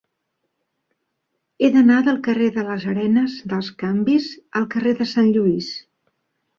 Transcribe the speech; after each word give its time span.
He 1.65 1.69
d'anar 1.75 1.99
del 2.09 2.19
carrer 2.29 2.49
de 2.57 2.65
les 2.71 2.89
Arenes 2.95 3.39
dels 3.55 3.73
Canvis 3.85 4.35
al 4.63 4.69
carrer 4.77 4.99
de 5.03 5.13
Sant 5.17 5.33
Lluís. 5.35 5.75